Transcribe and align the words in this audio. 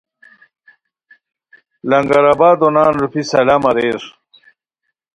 لنگر 1.89 2.23
آبادو 2.31 2.67
نان 2.75 2.91
روپھی 2.99 3.21
سلام 3.31 3.61
اریر 3.69 4.01